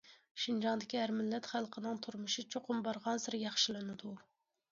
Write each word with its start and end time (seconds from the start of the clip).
شىنجاڭدىكى 0.43 0.99
ھەر 1.01 1.13
مىللەت 1.17 1.49
خەلقىنىڭ 1.51 1.99
تۇرمۇشى 2.07 2.45
چوقۇم 2.55 2.81
بارغانسېرى 2.87 3.43
ياخشىلىنىدۇ! 3.43 4.15